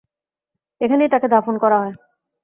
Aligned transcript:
এখানেই 0.81 1.09
তাকে 1.09 1.27
দাফন 1.27 1.55
করা 1.57 1.77
হয়। 1.79 1.93